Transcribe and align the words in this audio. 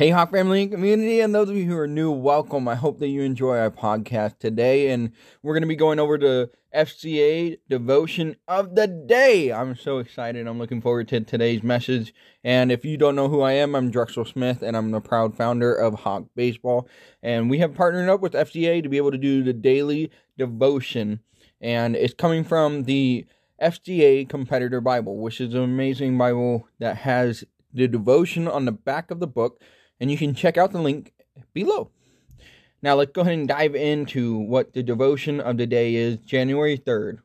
Hey, 0.00 0.08
Hawk 0.08 0.30
family 0.30 0.62
and 0.62 0.72
community, 0.72 1.20
and 1.20 1.34
those 1.34 1.50
of 1.50 1.56
you 1.56 1.66
who 1.66 1.76
are 1.76 1.86
new, 1.86 2.10
welcome. 2.10 2.66
I 2.66 2.74
hope 2.74 3.00
that 3.00 3.08
you 3.08 3.20
enjoy 3.20 3.58
our 3.58 3.70
podcast 3.70 4.38
today. 4.38 4.88
And 4.88 5.12
we're 5.42 5.52
going 5.52 5.60
to 5.60 5.68
be 5.68 5.76
going 5.76 5.98
over 5.98 6.16
to 6.16 6.48
FCA 6.74 7.58
Devotion 7.68 8.36
of 8.48 8.76
the 8.76 8.86
Day. 8.86 9.52
I'm 9.52 9.76
so 9.76 9.98
excited. 9.98 10.46
I'm 10.46 10.58
looking 10.58 10.80
forward 10.80 11.08
to 11.08 11.20
today's 11.20 11.62
message. 11.62 12.14
And 12.42 12.72
if 12.72 12.82
you 12.82 12.96
don't 12.96 13.14
know 13.14 13.28
who 13.28 13.42
I 13.42 13.52
am, 13.52 13.74
I'm 13.74 13.90
Drexel 13.90 14.24
Smith, 14.24 14.62
and 14.62 14.74
I'm 14.74 14.90
the 14.90 15.02
proud 15.02 15.36
founder 15.36 15.74
of 15.74 16.00
Hawk 16.00 16.24
Baseball. 16.34 16.88
And 17.22 17.50
we 17.50 17.58
have 17.58 17.74
partnered 17.74 18.08
up 18.08 18.22
with 18.22 18.32
FCA 18.32 18.82
to 18.82 18.88
be 18.88 18.96
able 18.96 19.10
to 19.10 19.18
do 19.18 19.42
the 19.42 19.52
daily 19.52 20.10
devotion. 20.38 21.20
And 21.60 21.94
it's 21.94 22.14
coming 22.14 22.44
from 22.44 22.84
the 22.84 23.26
FCA 23.60 24.26
Competitor 24.30 24.80
Bible, 24.80 25.18
which 25.18 25.42
is 25.42 25.52
an 25.52 25.62
amazing 25.62 26.16
Bible 26.16 26.68
that 26.78 26.96
has 26.96 27.44
the 27.70 27.86
devotion 27.86 28.48
on 28.48 28.64
the 28.64 28.72
back 28.72 29.10
of 29.10 29.20
the 29.20 29.26
book 29.26 29.60
and 30.00 30.10
you 30.10 30.16
can 30.16 30.34
check 30.34 30.56
out 30.56 30.72
the 30.72 30.80
link 30.80 31.12
below. 31.52 31.90
Now, 32.82 32.94
let's 32.94 33.12
go 33.12 33.20
ahead 33.20 33.34
and 33.34 33.46
dive 33.46 33.74
into 33.74 34.38
what 34.38 34.72
the 34.72 34.82
devotion 34.82 35.40
of 35.40 35.58
the 35.58 35.66
day 35.66 35.94
is 35.94 36.18
January 36.18 36.78
3rd. 36.78 37.18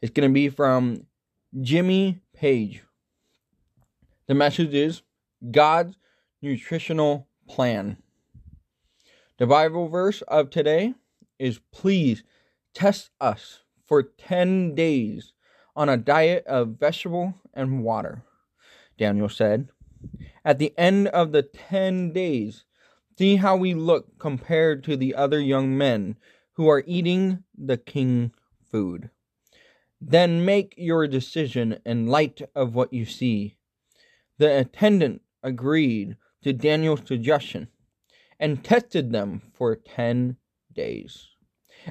It's 0.00 0.12
going 0.12 0.28
to 0.28 0.34
be 0.34 0.48
from 0.48 1.06
Jimmy 1.60 2.20
Page. 2.34 2.82
The 4.26 4.34
message 4.34 4.74
is 4.74 5.02
God's 5.50 5.96
nutritional 6.40 7.28
plan. 7.48 7.98
The 9.38 9.46
Bible 9.46 9.88
verse 9.88 10.22
of 10.22 10.50
today 10.50 10.94
is 11.38 11.60
Please 11.72 12.24
test 12.74 13.10
us 13.20 13.60
for 13.86 14.02
10 14.02 14.74
days 14.74 15.32
on 15.76 15.88
a 15.88 15.96
diet 15.96 16.44
of 16.46 16.78
vegetable 16.80 17.34
and 17.54 17.84
water. 17.84 18.22
Daniel 18.98 19.28
said, 19.28 19.68
at 20.44 20.58
the 20.58 20.76
end 20.76 21.08
of 21.08 21.32
the 21.32 21.42
10 21.42 22.12
days, 22.12 22.64
see 23.16 23.36
how 23.36 23.56
we 23.56 23.74
look 23.74 24.18
compared 24.18 24.82
to 24.84 24.96
the 24.96 25.14
other 25.14 25.40
young 25.40 25.76
men 25.76 26.16
who 26.54 26.68
are 26.68 26.84
eating 26.86 27.44
the 27.56 27.76
king 27.76 28.32
food. 28.70 29.10
Then 30.00 30.44
make 30.44 30.74
your 30.76 31.06
decision 31.06 31.78
in 31.86 32.06
light 32.06 32.42
of 32.54 32.74
what 32.74 32.92
you 32.92 33.04
see. 33.04 33.56
The 34.38 34.58
attendant 34.58 35.22
agreed 35.42 36.16
to 36.42 36.52
Daniel's 36.52 37.06
suggestion 37.06 37.68
and 38.40 38.64
tested 38.64 39.12
them 39.12 39.40
for 39.54 39.76
10 39.76 40.36
days. 40.72 41.28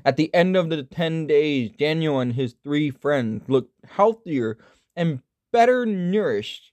At 0.03 0.17
the 0.17 0.33
end 0.33 0.57
of 0.57 0.69
the 0.69 0.83
10 0.83 1.27
days, 1.27 1.71
Daniel 1.71 2.19
and 2.19 2.33
his 2.33 2.55
three 2.63 2.89
friends 2.89 3.47
looked 3.47 3.73
healthier 3.85 4.57
and 4.95 5.21
better 5.51 5.85
nourished 5.85 6.70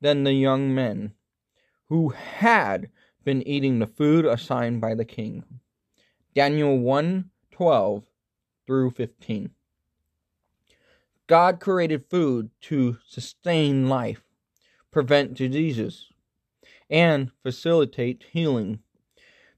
than 0.00 0.24
the 0.24 0.34
young 0.34 0.74
men 0.74 1.12
who 1.88 2.10
had 2.10 2.90
been 3.24 3.46
eating 3.46 3.78
the 3.78 3.86
food 3.86 4.24
assigned 4.26 4.80
by 4.80 4.94
the 4.94 5.04
king. 5.04 5.44
Daniel 6.34 6.78
1 6.78 7.30
12 7.50 8.04
through 8.66 8.90
15. 8.90 9.50
God 11.26 11.60
created 11.60 12.04
food 12.10 12.50
to 12.62 12.98
sustain 13.06 13.88
life, 13.88 14.24
prevent 14.90 15.34
diseases, 15.34 16.08
and 16.90 17.30
facilitate 17.42 18.24
healing. 18.32 18.80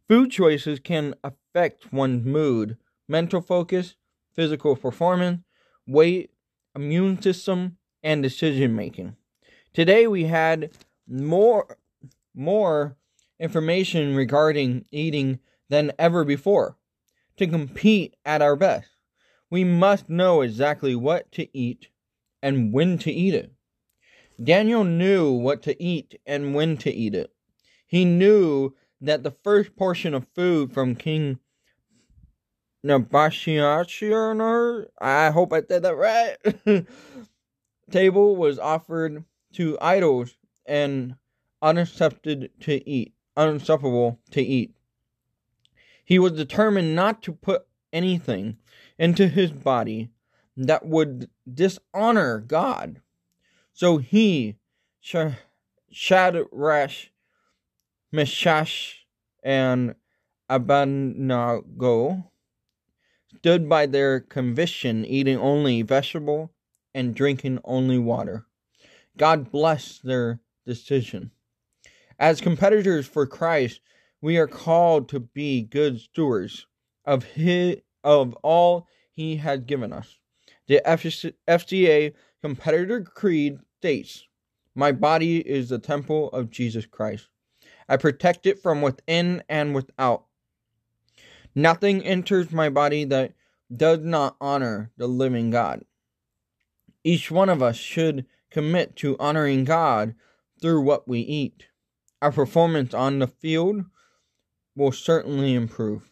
Food 0.09 0.31
choices 0.31 0.79
can 0.79 1.15
affect 1.25 1.93
one's 1.93 2.25
mood, 2.25 2.77
mental 3.09 3.41
focus, 3.41 3.97
physical 4.35 4.77
performance, 4.77 5.43
weight, 5.87 6.31
immune 6.75 7.21
system, 7.21 7.79
and 8.03 8.23
decision 8.23 8.77
making. 8.77 9.17
Today 9.77 10.07
we 10.07 10.25
had 10.25 10.71
more 11.07 11.77
more 12.35 12.97
information 13.39 14.17
regarding 14.17 14.87
eating 14.91 15.39
than 15.69 15.93
ever 15.99 16.25
before. 16.25 16.79
To 17.37 17.47
compete 17.47 18.17
at 18.25 18.41
our 18.41 18.57
best, 18.57 18.89
we 19.51 19.65
must 19.65 20.09
know 20.09 20.41
exactly 20.41 20.97
what 20.97 21.31
to 21.33 21.55
eat 21.55 21.89
and 22.43 22.73
when 22.73 22.97
to 23.01 23.13
eat 23.13 23.35
it. 23.35 23.53
Daniel 24.43 24.83
knew 24.83 25.31
what 25.31 25.63
to 25.65 25.83
eat 25.83 26.19
and 26.25 26.55
when 26.55 26.79
to 26.79 26.91
eat 26.91 27.15
it. 27.15 27.31
He 27.87 28.07
knew 28.07 28.75
that 29.03 29.25
the 29.25 29.37
first 29.45 29.77
portion 29.77 30.15
of 30.15 30.27
food 30.35 30.73
from 30.73 30.97
King 30.97 31.39
Nabashiachir, 32.83 34.87
I 34.99 35.29
hope 35.29 35.53
I 35.53 35.61
said 35.61 35.83
that 35.83 35.95
right, 35.95 36.39
table 37.91 38.37
was 38.37 38.59
offered 38.59 39.23
to 39.57 39.77
idols 39.81 40.37
and 40.65 41.17
unaccepted 41.61 42.51
to 42.61 42.89
eat, 42.89 43.15
unacceptable 43.37 44.19
to 44.31 44.41
eat. 44.41 44.75
He 46.05 46.19
was 46.19 46.33
determined 46.33 46.95
not 46.95 47.23
to 47.25 47.33
put 47.33 47.67
anything 47.93 48.59
into 48.99 49.29
his 49.29 49.51
body 49.51 50.11
that 50.57 50.87
would 50.87 51.29
dishonor 51.53 52.39
God. 52.41 53.01
So 53.73 53.99
he, 53.99 54.57
Shadrach, 55.01 56.93
Meshach, 58.13 59.07
and 59.43 59.95
Abednego, 60.49 62.31
stood 63.37 63.69
by 63.69 63.87
their 63.87 64.21
conviction, 64.21 65.05
eating 65.05 65.39
only 65.39 65.83
vegetable 65.83 66.53
and 66.95 67.15
drinking 67.15 67.59
only 67.65 67.99
water. 67.99 68.47
God 69.17 69.51
bless 69.51 69.99
their 69.99 70.41
decision. 70.65 71.31
As 72.19 72.41
competitors 72.41 73.07
for 73.07 73.27
Christ, 73.27 73.81
we 74.21 74.39
are 74.39 74.47
called 74.47 75.09
to 75.11 75.21
be 75.21 75.63
good 75.63 76.01
stewards 76.01 76.67
of 77.05 77.25
his, 77.25 77.77
of 78.03 78.35
all 78.43 78.89
he 79.13 79.37
has 79.37 79.61
given 79.61 79.93
us. 79.93 80.19
The 80.67 80.81
FCA 80.85 82.15
competitor 82.43 83.03
creed 83.03 83.59
states, 83.79 84.27
"My 84.75 84.93
body 84.93 85.39
is 85.39 85.69
the 85.69 85.79
temple 85.79 86.31
of 86.31 86.51
Jesus 86.51 86.87
Christ. 86.87 87.29
I 87.89 87.97
protect 87.97 88.47
it 88.47 88.59
from 88.59 88.83
within 88.83 89.43
and 89.49 89.75
without. 89.75 90.27
Nothing 91.55 92.05
enters 92.05 92.51
my 92.51 92.69
body 92.69 93.05
that 93.05 93.35
does 93.75 94.01
not 94.01 94.37
honor 94.41 94.91
the 94.97 95.07
living 95.07 95.51
God." 95.51 95.85
Each 97.05 97.31
one 97.31 97.49
of 97.49 97.63
us 97.63 97.77
should 97.77 98.27
commit 98.57 98.97
to 98.97 99.19
honoring 99.19 99.65
God 99.65 100.15
through 100.63 100.81
what 100.81 101.07
we 101.07 101.21
eat. 101.21 101.67
Our 102.23 102.33
performance 102.33 102.95
on 102.95 103.19
the 103.19 103.27
field 103.27 103.85
will 104.75 104.93
certainly 104.93 105.53
improve. 105.53 106.11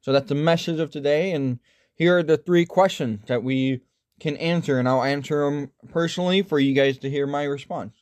So 0.00 0.10
that's 0.10 0.30
the 0.30 0.34
message 0.34 0.80
of 0.80 0.90
today. 0.90 1.32
And 1.32 1.58
here 1.94 2.16
are 2.16 2.22
the 2.22 2.38
three 2.38 2.64
questions 2.64 3.26
that 3.26 3.42
we 3.42 3.82
can 4.20 4.38
answer, 4.38 4.78
and 4.78 4.88
I'll 4.88 5.02
answer 5.02 5.44
them 5.44 5.70
personally 5.90 6.40
for 6.40 6.58
you 6.58 6.72
guys 6.72 6.96
to 7.00 7.10
hear 7.10 7.26
my 7.26 7.42
response. 7.42 7.92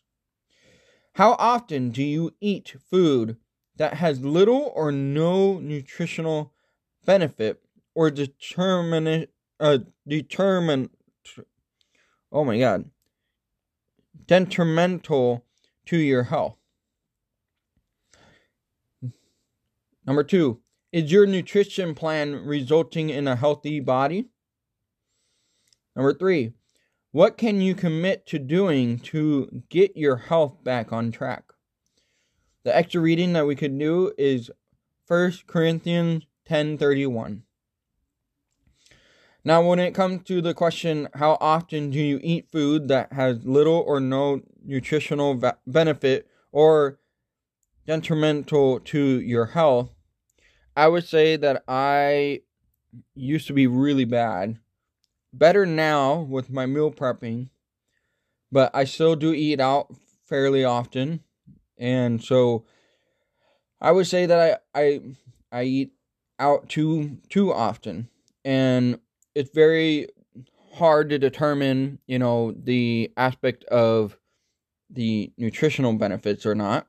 How 1.14 1.32
often 1.40 1.90
do 1.90 2.04
you 2.04 2.32
eat 2.40 2.76
food 2.88 3.38
that 3.74 3.94
has 3.94 4.24
little 4.24 4.70
or 4.76 4.92
no 4.92 5.58
nutritional 5.58 6.52
benefit 7.04 7.60
or 7.92 8.08
determine 8.08 9.26
uh, 9.58 9.78
determine 10.06 10.90
oh 12.32 12.44
my 12.44 12.58
god, 12.58 12.90
detrimental 14.26 15.44
to 15.86 15.96
your 15.96 16.24
health. 16.24 16.56
Number 20.06 20.24
two, 20.24 20.60
is 20.90 21.12
your 21.12 21.26
nutrition 21.26 21.94
plan 21.94 22.44
resulting 22.44 23.10
in 23.10 23.28
a 23.28 23.36
healthy 23.36 23.80
body? 23.80 24.28
Number 25.94 26.12
three, 26.14 26.54
what 27.12 27.36
can 27.36 27.60
you 27.60 27.74
commit 27.74 28.26
to 28.28 28.38
doing 28.38 28.98
to 29.00 29.62
get 29.68 29.96
your 29.96 30.16
health 30.16 30.64
back 30.64 30.92
on 30.92 31.12
track? 31.12 31.44
The 32.64 32.74
extra 32.74 33.00
reading 33.00 33.32
that 33.34 33.46
we 33.46 33.54
could 33.54 33.78
do 33.78 34.12
is 34.16 34.50
1 35.06 35.32
Corinthians 35.46 36.24
10:31. 36.48 37.42
Now, 39.44 39.66
when 39.66 39.80
it 39.80 39.94
comes 39.94 40.22
to 40.24 40.40
the 40.40 40.54
question, 40.54 41.08
how 41.14 41.36
often 41.40 41.90
do 41.90 41.98
you 41.98 42.20
eat 42.22 42.50
food 42.50 42.88
that 42.88 43.12
has 43.12 43.44
little 43.44 43.82
or 43.86 43.98
no 43.98 44.40
nutritional 44.64 45.34
va- 45.34 45.58
benefit 45.66 46.28
or 46.52 47.00
detrimental 47.86 48.78
to 48.80 49.20
your 49.20 49.46
health? 49.46 49.90
I 50.76 50.86
would 50.88 51.04
say 51.04 51.36
that 51.36 51.64
I 51.66 52.42
used 53.14 53.48
to 53.48 53.52
be 53.52 53.66
really 53.66 54.04
bad. 54.04 54.58
Better 55.32 55.66
now 55.66 56.20
with 56.20 56.50
my 56.50 56.66
meal 56.66 56.92
prepping, 56.92 57.48
but 58.52 58.70
I 58.74 58.84
still 58.84 59.16
do 59.16 59.32
eat 59.32 59.60
out 59.60 59.92
fairly 60.26 60.62
often. 60.62 61.20
And 61.78 62.22
so 62.22 62.64
I 63.80 63.90
would 63.90 64.06
say 64.06 64.26
that 64.26 64.62
I 64.74 64.80
I 64.80 65.00
I 65.50 65.62
eat 65.64 65.92
out 66.38 66.68
too 66.68 67.18
too 67.28 67.52
often. 67.52 68.08
And 68.44 69.00
it's 69.34 69.50
very 69.54 70.08
hard 70.74 71.10
to 71.10 71.18
determine, 71.18 71.98
you 72.06 72.18
know, 72.18 72.52
the 72.52 73.12
aspect 73.16 73.64
of 73.64 74.16
the 74.90 75.32
nutritional 75.38 75.94
benefits 75.94 76.44
or 76.44 76.54
not 76.54 76.86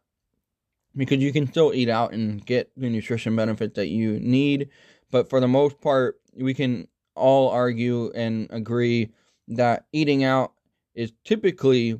because 0.96 1.20
you 1.20 1.32
can 1.34 1.48
still 1.48 1.74
eat 1.74 1.90
out 1.90 2.14
and 2.14 2.46
get 2.46 2.70
the 2.78 2.90
nutrition 2.90 3.36
benefits 3.36 3.76
that 3.76 3.88
you 3.88 4.20
need 4.20 4.70
but 5.10 5.30
for 5.30 5.40
the 5.40 5.48
most 5.48 5.80
part 5.80 6.20
we 6.36 6.54
can 6.54 6.88
all 7.16 7.50
argue 7.50 8.12
and 8.14 8.48
agree 8.50 9.10
that 9.48 9.86
eating 9.94 10.24
out 10.24 10.54
is 10.96 11.14
typically 11.24 12.00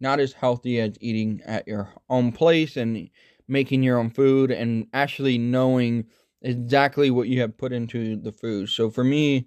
not 0.00 0.20
as 0.20 0.32
healthy 0.32 0.80
as 0.80 0.96
eating 1.00 1.40
at 1.44 1.66
your 1.66 1.92
own 2.08 2.32
place 2.32 2.76
and 2.76 3.08
making 3.48 3.82
your 3.82 3.98
own 3.98 4.10
food 4.10 4.50
and 4.50 4.86
actually 4.92 5.38
knowing 5.38 6.04
exactly 6.42 7.10
what 7.10 7.28
you 7.28 7.40
have 7.40 7.56
put 7.56 7.72
into 7.72 8.16
the 8.16 8.32
food. 8.32 8.68
So 8.68 8.90
for 8.90 9.04
me, 9.04 9.46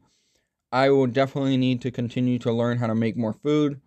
I 0.71 0.89
will 0.89 1.07
definitely 1.07 1.57
need 1.57 1.81
to 1.81 1.91
continue 1.91 2.39
to 2.39 2.51
learn 2.51 2.77
how 2.77 2.87
to 2.87 2.95
make 2.95 3.17
more 3.17 3.33
food, 3.33 3.81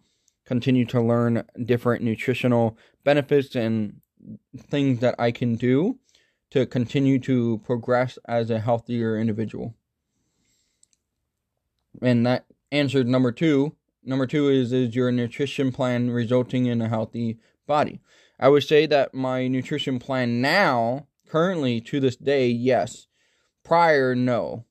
continue 0.44 0.84
to 0.87 1.00
learn 1.00 1.44
different 1.64 2.02
nutritional 2.02 2.76
benefits 3.05 3.55
and 3.55 4.00
things 4.56 5.00
that 5.00 5.14
I 5.19 5.31
can 5.31 5.56
do 5.56 5.99
to 6.50 6.67
continue 6.67 7.19
to 7.20 7.58
progress 7.64 8.19
as 8.26 8.50
a 8.50 8.61
healthier 8.61 9.17
individual. 9.17 9.75
And 12.00 12.26
that 12.26 12.46
answered 12.70 13.08
number 13.08 13.32
two. 13.32 13.76
Number 14.05 14.26
two 14.26 14.49
is 14.49 14.73
is 14.73 14.96
your 14.96 15.12
nutrition 15.12 15.70
plan 15.73 16.11
resulting 16.11 16.67
in 16.67 16.82
a 16.82 16.88
healthy 16.88 17.38
body? 17.67 18.00
I 18.40 18.49
would 18.49 18.64
say 18.64 18.87
that 18.87 19.14
my 19.14 19.46
nutrition 19.46 19.99
plan 19.99 20.40
now, 20.40 21.06
currently 21.29 21.81
to 21.82 22.00
this 22.00 22.17
day, 22.17 22.49
yes. 22.49 23.06
Prior, 23.62 24.17
no. 24.17 24.64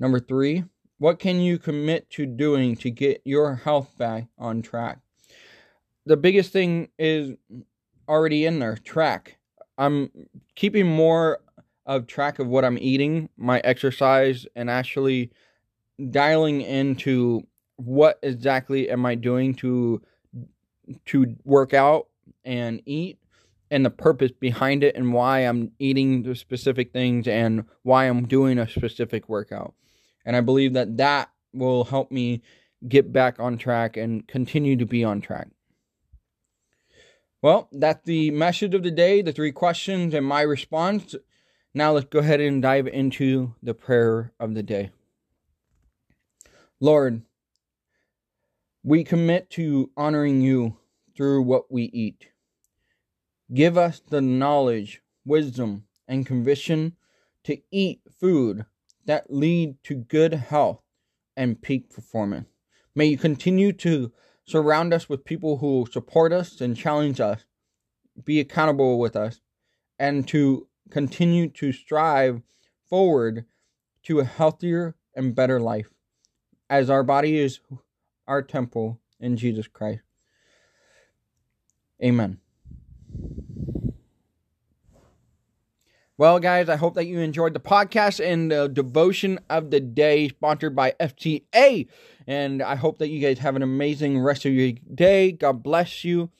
Number 0.00 0.20
three, 0.20 0.64
what 0.98 1.18
can 1.18 1.40
you 1.40 1.58
commit 1.58 2.08
to 2.10 2.26
doing 2.26 2.76
to 2.76 2.90
get 2.90 3.20
your 3.24 3.54
health 3.56 3.96
back 3.98 4.26
on 4.38 4.62
track? 4.62 4.98
The 6.06 6.16
biggest 6.16 6.52
thing 6.52 6.88
is 6.98 7.32
already 8.08 8.44
in 8.44 8.58
there 8.58 8.76
track. 8.76 9.38
I'm 9.76 10.10
keeping 10.54 10.86
more 10.86 11.40
of 11.86 12.06
track 12.06 12.38
of 12.38 12.46
what 12.46 12.64
I'm 12.64 12.78
eating, 12.78 13.28
my 13.36 13.60
exercise, 13.60 14.46
and 14.54 14.70
actually 14.70 15.30
dialing 16.10 16.60
into 16.60 17.46
what 17.76 18.18
exactly 18.22 18.90
am 18.90 19.06
I 19.06 19.14
doing 19.14 19.54
to 19.56 20.02
to 21.06 21.36
work 21.44 21.74
out 21.74 22.08
and 22.44 22.80
eat 22.86 23.18
and 23.70 23.84
the 23.84 23.90
purpose 23.90 24.30
behind 24.32 24.82
it 24.82 24.96
and 24.96 25.12
why 25.12 25.40
I'm 25.40 25.72
eating 25.78 26.22
the 26.22 26.34
specific 26.34 26.92
things 26.92 27.28
and 27.28 27.64
why 27.82 28.04
I'm 28.06 28.26
doing 28.26 28.58
a 28.58 28.68
specific 28.68 29.28
workout. 29.28 29.74
And 30.24 30.36
I 30.36 30.40
believe 30.40 30.74
that 30.74 30.96
that 30.98 31.30
will 31.52 31.84
help 31.84 32.10
me 32.10 32.42
get 32.86 33.12
back 33.12 33.40
on 33.40 33.58
track 33.58 33.96
and 33.96 34.26
continue 34.28 34.76
to 34.76 34.86
be 34.86 35.02
on 35.02 35.20
track. 35.20 35.48
Well, 37.40 37.68
that's 37.72 38.04
the 38.04 38.30
message 38.32 38.74
of 38.74 38.82
the 38.82 38.90
day, 38.90 39.22
the 39.22 39.32
three 39.32 39.52
questions 39.52 40.12
and 40.12 40.26
my 40.26 40.42
response. 40.42 41.14
Now 41.72 41.92
let's 41.92 42.08
go 42.08 42.18
ahead 42.18 42.40
and 42.40 42.60
dive 42.60 42.88
into 42.88 43.54
the 43.62 43.74
prayer 43.74 44.32
of 44.40 44.54
the 44.54 44.62
day. 44.62 44.90
Lord, 46.80 47.22
we 48.82 49.04
commit 49.04 49.50
to 49.50 49.90
honoring 49.96 50.40
you 50.40 50.76
through 51.16 51.42
what 51.42 51.70
we 51.70 51.84
eat. 51.84 52.28
Give 53.52 53.78
us 53.78 54.00
the 54.00 54.20
knowledge, 54.20 55.02
wisdom, 55.24 55.84
and 56.06 56.26
conviction 56.26 56.96
to 57.44 57.58
eat 57.70 58.00
food 58.20 58.64
that 59.08 59.32
lead 59.32 59.82
to 59.82 59.94
good 59.94 60.34
health 60.34 60.82
and 61.34 61.60
peak 61.60 61.90
performance. 61.90 62.46
May 62.94 63.06
you 63.06 63.16
continue 63.16 63.72
to 63.72 64.12
surround 64.44 64.92
us 64.92 65.08
with 65.08 65.24
people 65.24 65.58
who 65.58 65.86
support 65.90 66.30
us 66.30 66.60
and 66.60 66.76
challenge 66.76 67.18
us, 67.18 67.46
be 68.22 68.38
accountable 68.38 68.98
with 68.98 69.16
us, 69.16 69.40
and 69.98 70.28
to 70.28 70.68
continue 70.90 71.48
to 71.48 71.72
strive 71.72 72.42
forward 72.88 73.46
to 74.02 74.20
a 74.20 74.24
healthier 74.24 74.94
and 75.14 75.34
better 75.34 75.58
life 75.58 75.88
as 76.68 76.90
our 76.90 77.02
body 77.02 77.38
is 77.38 77.60
our 78.26 78.42
temple 78.42 79.00
in 79.18 79.38
Jesus 79.38 79.66
Christ. 79.66 80.02
Amen. 82.04 82.38
Well, 86.18 86.40
guys, 86.40 86.68
I 86.68 86.74
hope 86.74 86.94
that 86.94 87.06
you 87.06 87.20
enjoyed 87.20 87.54
the 87.54 87.60
podcast 87.60 88.18
and 88.18 88.50
the 88.50 88.68
devotion 88.68 89.38
of 89.48 89.70
the 89.70 89.78
day 89.78 90.26
sponsored 90.30 90.74
by 90.74 90.94
FCA. 90.98 91.86
And 92.26 92.60
I 92.60 92.74
hope 92.74 92.98
that 92.98 93.08
you 93.08 93.20
guys 93.20 93.38
have 93.38 93.54
an 93.54 93.62
amazing 93.62 94.18
rest 94.18 94.44
of 94.44 94.52
your 94.52 94.72
day. 94.92 95.30
God 95.30 95.62
bless 95.62 96.02
you 96.02 96.30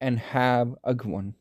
and 0.00 0.18
have 0.18 0.74
a 0.84 0.94
good 0.94 1.10
one. 1.10 1.34